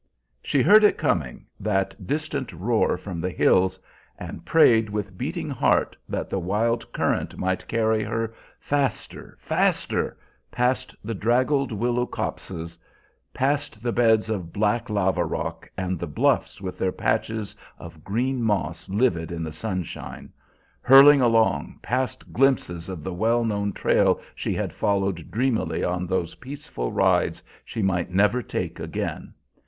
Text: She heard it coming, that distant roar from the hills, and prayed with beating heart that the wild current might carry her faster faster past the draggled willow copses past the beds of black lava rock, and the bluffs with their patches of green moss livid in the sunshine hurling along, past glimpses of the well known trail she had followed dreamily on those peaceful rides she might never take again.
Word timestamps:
She 0.41 0.63
heard 0.63 0.83
it 0.83 0.97
coming, 0.97 1.45
that 1.59 2.07
distant 2.07 2.51
roar 2.53 2.97
from 2.97 3.21
the 3.21 3.29
hills, 3.29 3.79
and 4.17 4.43
prayed 4.43 4.89
with 4.89 5.15
beating 5.15 5.47
heart 5.51 5.95
that 6.09 6.27
the 6.27 6.39
wild 6.39 6.91
current 6.91 7.37
might 7.37 7.67
carry 7.67 8.01
her 8.01 8.33
faster 8.59 9.37
faster 9.39 10.17
past 10.49 10.95
the 11.03 11.13
draggled 11.13 11.71
willow 11.71 12.07
copses 12.07 12.79
past 13.31 13.83
the 13.83 13.91
beds 13.91 14.27
of 14.27 14.51
black 14.51 14.89
lava 14.89 15.23
rock, 15.23 15.69
and 15.77 15.99
the 15.99 16.07
bluffs 16.07 16.59
with 16.59 16.79
their 16.79 16.91
patches 16.91 17.55
of 17.77 18.03
green 18.03 18.41
moss 18.41 18.89
livid 18.89 19.31
in 19.31 19.43
the 19.43 19.53
sunshine 19.53 20.33
hurling 20.81 21.21
along, 21.21 21.77
past 21.83 22.33
glimpses 22.33 22.89
of 22.89 23.03
the 23.03 23.13
well 23.13 23.45
known 23.45 23.71
trail 23.71 24.19
she 24.33 24.55
had 24.55 24.73
followed 24.73 25.29
dreamily 25.29 25.83
on 25.83 26.07
those 26.07 26.33
peaceful 26.41 26.91
rides 26.91 27.43
she 27.63 27.83
might 27.83 28.09
never 28.09 28.41
take 28.41 28.79
again. 28.79 29.31